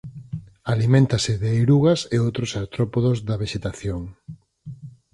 [0.73, 4.01] Aliméntase de eirugas e outros artrópodos da vexetación.